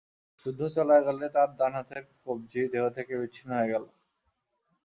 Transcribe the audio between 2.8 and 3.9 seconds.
থেকে বিচ্ছিন্ন হয়ে গেল।